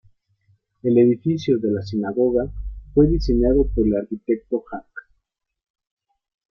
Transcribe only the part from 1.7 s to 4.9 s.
la sinagoga, fue diseñado por el arquitecto Jac.